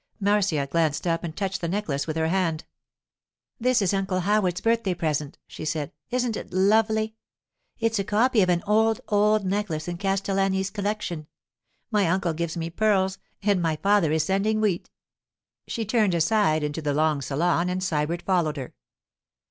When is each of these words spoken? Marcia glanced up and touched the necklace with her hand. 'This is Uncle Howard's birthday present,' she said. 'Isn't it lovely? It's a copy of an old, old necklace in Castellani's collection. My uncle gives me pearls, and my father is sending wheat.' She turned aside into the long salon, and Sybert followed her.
Marcia 0.19 0.65
glanced 0.65 1.05
up 1.05 1.23
and 1.23 1.37
touched 1.37 1.61
the 1.61 1.67
necklace 1.67 2.07
with 2.07 2.17
her 2.17 2.29
hand. 2.29 2.65
'This 3.59 3.83
is 3.83 3.93
Uncle 3.93 4.21
Howard's 4.21 4.59
birthday 4.59 4.95
present,' 4.95 5.37
she 5.45 5.63
said. 5.63 5.93
'Isn't 6.09 6.35
it 6.35 6.51
lovely? 6.51 7.13
It's 7.77 7.99
a 7.99 8.03
copy 8.03 8.41
of 8.41 8.49
an 8.49 8.63
old, 8.65 8.99
old 9.09 9.45
necklace 9.45 9.87
in 9.87 9.99
Castellani's 9.99 10.71
collection. 10.71 11.27
My 11.91 12.07
uncle 12.07 12.33
gives 12.33 12.57
me 12.57 12.71
pearls, 12.71 13.19
and 13.43 13.61
my 13.61 13.75
father 13.75 14.11
is 14.11 14.23
sending 14.23 14.59
wheat.' 14.59 14.89
She 15.67 15.85
turned 15.85 16.15
aside 16.15 16.63
into 16.63 16.81
the 16.81 16.95
long 16.95 17.21
salon, 17.21 17.69
and 17.69 17.79
Sybert 17.83 18.23
followed 18.23 18.57
her. 18.57 18.73